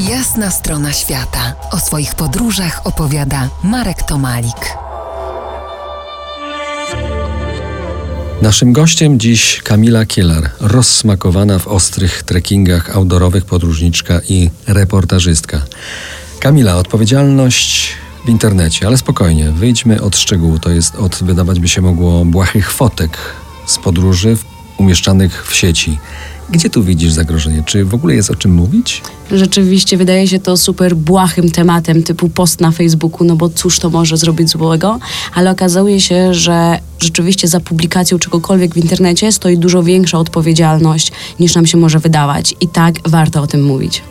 Jasna 0.00 0.50
strona 0.50 0.92
świata. 0.92 1.54
O 1.70 1.78
swoich 1.78 2.14
podróżach 2.14 2.80
opowiada 2.84 3.48
Marek 3.64 4.02
Tomalik. 4.02 4.76
Naszym 8.42 8.72
gościem 8.72 9.20
dziś 9.20 9.62
Kamila 9.62 10.06
Kielar, 10.06 10.50
rozsmakowana 10.60 11.58
w 11.58 11.68
ostrych 11.68 12.22
trekkingach 12.22 12.96
outdoorowych 12.96 13.44
podróżniczka 13.44 14.20
i 14.28 14.50
reportażystka. 14.66 15.62
Kamila, 16.40 16.76
odpowiedzialność 16.76 17.92
w 18.26 18.28
internecie, 18.28 18.86
ale 18.86 18.96
spokojnie, 18.98 19.50
wyjdźmy 19.50 20.02
od 20.02 20.16
szczegółu. 20.16 20.58
To 20.58 20.70
jest 20.70 20.96
od, 20.96 21.16
wydawać 21.22 21.60
by 21.60 21.68
się 21.68 21.82
mogło, 21.82 22.24
błahych 22.24 22.72
fotek 22.72 23.18
z 23.66 23.78
podróży 23.78 24.36
umieszczanych 24.78 25.46
w 25.46 25.54
sieci. 25.54 25.98
Gdzie 26.50 26.70
tu 26.70 26.84
widzisz 26.84 27.12
zagrożenie? 27.12 27.62
Czy 27.66 27.84
w 27.84 27.94
ogóle 27.94 28.14
jest 28.14 28.30
o 28.30 28.34
czym 28.34 28.54
mówić? 28.54 29.02
Rzeczywiście 29.30 29.96
wydaje 29.96 30.28
się 30.28 30.38
to 30.38 30.56
super 30.56 30.96
błahym 30.96 31.50
tematem, 31.50 32.02
typu 32.02 32.28
post 32.28 32.60
na 32.60 32.70
Facebooku, 32.70 33.26
no 33.26 33.36
bo 33.36 33.48
cóż 33.48 33.78
to 33.78 33.90
może 33.90 34.16
zrobić 34.16 34.48
złego, 34.48 34.98
ale 35.34 35.50
okazuje 35.50 36.00
się, 36.00 36.34
że 36.34 36.78
rzeczywiście 37.00 37.48
za 37.48 37.60
publikacją 37.60 38.18
czegokolwiek 38.18 38.74
w 38.74 38.76
internecie 38.76 39.32
stoi 39.32 39.58
dużo 39.58 39.82
większa 39.82 40.18
odpowiedzialność 40.18 41.12
niż 41.40 41.54
nam 41.54 41.66
się 41.66 41.78
może 41.78 41.98
wydawać. 41.98 42.54
I 42.60 42.68
tak 42.68 42.94
warto 43.04 43.42
o 43.42 43.46
tym 43.46 43.64
mówić. 43.64 44.02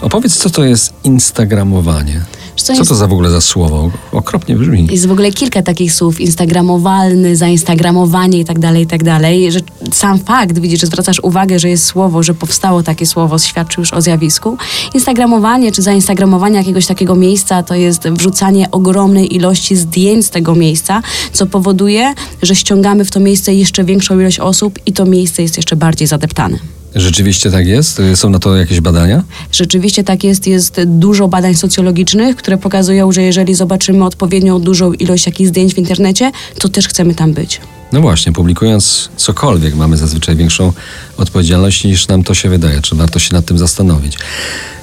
Opowiedz, 0.00 0.36
co 0.36 0.50
to 0.50 0.64
jest 0.64 0.92
instagramowanie? 1.04 2.24
Co, 2.62 2.74
co 2.74 2.84
to 2.84 2.94
za 2.94 3.06
w 3.06 3.12
ogóle 3.12 3.30
za 3.30 3.40
słowo? 3.40 3.90
Okropnie 4.12 4.56
brzmi. 4.56 4.88
Jest 4.90 5.06
w 5.06 5.12
ogóle 5.12 5.30
kilka 5.30 5.62
takich 5.62 5.92
słów. 5.92 6.20
Instagramowalny, 6.20 7.36
zainstagramowanie 7.36 8.38
i 8.38 8.44
tak 8.44 8.58
dalej, 8.58 8.82
i 8.82 8.86
tak 8.86 9.04
dalej. 9.04 9.52
Że 9.52 9.60
sam 9.92 10.18
fakt, 10.18 10.58
widzisz, 10.58 10.80
że 10.80 10.86
zwracasz 10.86 11.20
uwagę, 11.20 11.58
że 11.58 11.68
jest 11.68 11.84
słowo, 11.84 12.22
że 12.22 12.34
powstało 12.34 12.82
takie 12.82 13.06
słowo, 13.06 13.38
świadczy 13.38 13.80
już 13.80 13.92
o 13.92 14.00
zjawisku. 14.00 14.56
Instagramowanie 14.94 15.72
czy 15.72 15.82
zainstagramowanie 15.82 16.56
jakiegoś 16.56 16.86
takiego 16.86 17.14
miejsca 17.14 17.62
to 17.62 17.74
jest 17.74 18.08
wrzucanie 18.08 18.70
ogromnej 18.70 19.36
ilości 19.36 19.76
zdjęć 19.76 20.26
z 20.26 20.30
tego 20.30 20.54
miejsca, 20.54 21.02
co 21.32 21.46
powoduje, 21.46 22.14
że 22.42 22.54
ściągamy 22.54 23.04
w 23.04 23.10
to 23.10 23.20
miejsce 23.20 23.54
jeszcze 23.54 23.84
większą 23.84 24.20
ilość 24.20 24.38
osób 24.38 24.78
i 24.86 24.92
to 24.92 25.04
miejsce 25.04 25.42
jest 25.42 25.56
jeszcze 25.56 25.76
bardziej 25.76 26.08
zadeptane. 26.08 26.77
Rzeczywiście 26.94 27.50
tak 27.50 27.66
jest? 27.66 28.02
Są 28.14 28.30
na 28.30 28.38
to 28.38 28.56
jakieś 28.56 28.80
badania? 28.80 29.22
Rzeczywiście 29.52 30.04
tak 30.04 30.24
jest. 30.24 30.46
Jest 30.46 30.80
dużo 30.86 31.28
badań 31.28 31.54
socjologicznych, 31.54 32.36
które 32.36 32.58
pokazują, 32.58 33.12
że 33.12 33.22
jeżeli 33.22 33.54
zobaczymy 33.54 34.04
odpowiednią 34.04 34.60
dużą 34.60 34.92
ilość 34.92 35.26
jakichś 35.26 35.48
zdjęć 35.48 35.74
w 35.74 35.78
internecie, 35.78 36.32
to 36.58 36.68
też 36.68 36.88
chcemy 36.88 37.14
tam 37.14 37.32
być. 37.32 37.60
No 37.92 38.00
właśnie, 38.00 38.32
publikując 38.32 39.08
cokolwiek, 39.16 39.74
mamy 39.74 39.96
zazwyczaj 39.96 40.36
większą 40.36 40.72
odpowiedzialność 41.16 41.84
niż 41.84 42.08
nam 42.08 42.24
to 42.24 42.34
się 42.34 42.48
wydaje. 42.48 42.80
Czy 42.80 42.94
warto 42.94 43.18
się 43.18 43.34
nad 43.34 43.44
tym 43.44 43.58
zastanowić? 43.58 44.18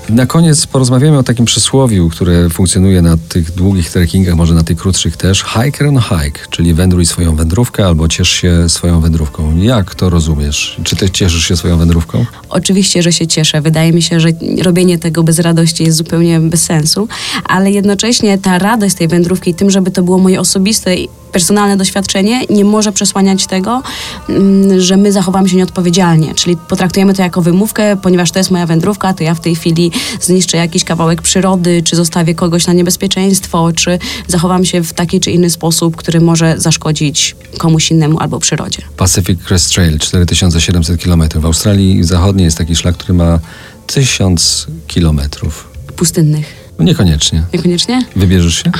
Na 0.09 0.25
koniec 0.25 0.67
porozmawiamy 0.67 1.17
o 1.17 1.23
takim 1.23 1.45
przysłowiu, 1.45 2.09
które 2.09 2.49
funkcjonuje 2.49 3.01
na 3.01 3.17
tych 3.29 3.51
długich 3.51 3.89
trekkingach, 3.89 4.35
może 4.35 4.53
na 4.53 4.63
tych 4.63 4.77
krótszych 4.77 5.17
też. 5.17 5.43
Hiker 5.43 5.87
on 5.87 5.99
hike, 6.01 6.39
czyli 6.49 6.73
wędruj 6.73 7.05
swoją 7.05 7.35
wędrówkę 7.35 7.85
albo 7.85 8.07
ciesz 8.07 8.29
się 8.29 8.69
swoją 8.69 9.01
wędrówką. 9.01 9.57
Jak 9.57 9.95
to 9.95 10.09
rozumiesz? 10.09 10.77
Czy 10.83 10.95
ty 10.95 11.09
cieszysz 11.09 11.47
się 11.47 11.57
swoją 11.57 11.77
wędrówką? 11.77 12.25
Oczywiście, 12.49 13.03
że 13.03 13.11
się 13.11 13.27
cieszę. 13.27 13.61
Wydaje 13.61 13.93
mi 13.93 14.01
się, 14.01 14.19
że 14.19 14.29
robienie 14.63 14.97
tego 14.97 15.23
bez 15.23 15.39
radości 15.39 15.83
jest 15.83 15.97
zupełnie 15.97 16.39
bez 16.39 16.63
sensu, 16.63 17.07
ale 17.43 17.71
jednocześnie 17.71 18.37
ta 18.37 18.59
radość 18.59 18.95
tej 18.95 19.07
wędrówki, 19.07 19.53
tym, 19.53 19.71
żeby 19.71 19.91
to 19.91 20.03
było 20.03 20.17
moje 20.17 20.39
osobiste 20.39 20.95
personalne 21.35 21.77
doświadczenie 21.77 22.45
nie 22.49 22.65
może 22.65 22.91
przesłaniać 22.91 23.47
tego, 23.47 23.83
mm, 24.29 24.81
że 24.81 24.97
my 24.97 25.11
zachowamy 25.11 25.49
się 25.49 25.57
nieodpowiedzialnie. 25.57 26.35
Czyli 26.35 26.57
potraktujemy 26.57 27.13
to 27.13 27.21
jako 27.21 27.41
wymówkę, 27.41 27.97
ponieważ 27.97 28.31
to 28.31 28.39
jest 28.39 28.51
moja 28.51 28.65
wędrówka, 28.65 29.13
to 29.13 29.23
ja 29.23 29.33
w 29.35 29.39
tej 29.39 29.55
chwili 29.55 29.91
zniszczę 30.21 30.57
jakiś 30.57 30.83
kawałek 30.83 31.21
przyrody, 31.21 31.83
czy 31.83 31.95
zostawię 31.95 32.35
kogoś 32.35 32.67
na 32.67 32.73
niebezpieczeństwo, 32.73 33.71
czy 33.73 33.99
zachowam 34.27 34.65
się 34.65 34.83
w 34.83 34.93
taki 34.93 35.19
czy 35.19 35.31
inny 35.31 35.49
sposób, 35.49 35.95
który 35.95 36.21
może 36.21 36.55
zaszkodzić 36.57 37.35
komuś 37.57 37.91
innemu 37.91 38.19
albo 38.19 38.39
przyrodzie. 38.39 38.81
Pacific 38.97 39.39
Crest 39.43 39.73
Trail, 39.73 39.99
4700 39.99 41.03
km. 41.03 41.23
W 41.35 41.45
Australii 41.45 42.03
Zachodniej 42.03 42.45
jest 42.45 42.57
taki 42.57 42.75
szlak, 42.75 42.97
który 42.97 43.13
ma 43.13 43.39
1000 43.87 44.67
kilometrów. 44.87 45.67
Pustynnych. 45.95 46.64
No 46.79 46.85
niekoniecznie. 46.85 47.43
Niekoniecznie? 47.53 48.05
Wybierzesz 48.15 48.63
się? 48.63 48.71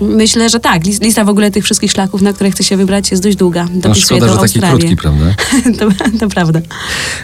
Myślę, 0.00 0.50
że 0.50 0.60
tak. 0.60 0.84
Lista 0.84 1.24
w 1.24 1.28
ogóle 1.28 1.50
tych 1.50 1.64
wszystkich 1.64 1.92
szlaków, 1.92 2.22
na 2.22 2.32
które 2.32 2.50
chcę 2.50 2.64
się 2.64 2.76
wybrać 2.76 3.10
jest 3.10 3.22
dość 3.22 3.36
długa. 3.36 3.66
no 3.84 3.94
szkoda, 3.94 4.28
że 4.28 4.36
taki 4.36 4.60
krótki, 4.60 4.96
prawda? 4.96 5.24
to, 5.78 5.88
to 6.18 6.28
prawda. 6.28 6.60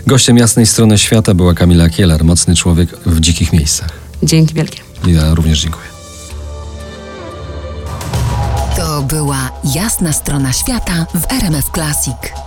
Gościem 0.06 0.36
Jasnej 0.36 0.66
Strony 0.66 0.98
Świata 0.98 1.34
była 1.34 1.54
Kamila 1.54 1.88
Kielar, 1.88 2.24
mocny 2.24 2.54
człowiek 2.54 2.98
w 3.06 3.20
dzikich 3.20 3.52
miejscach. 3.52 3.88
Dzięki 4.22 4.54
wielkie. 4.54 4.80
Ja 5.06 5.34
również 5.34 5.60
dziękuję. 5.62 5.86
To 8.76 9.02
była 9.02 9.50
Jasna 9.74 10.12
Strona 10.12 10.52
Świata 10.52 11.06
w 11.14 11.32
RMF 11.32 11.70
Classic. 11.74 12.45